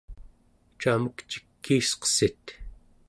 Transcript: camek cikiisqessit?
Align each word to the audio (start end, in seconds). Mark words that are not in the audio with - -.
camek 0.81 1.17
cikiisqessit? 1.29 2.45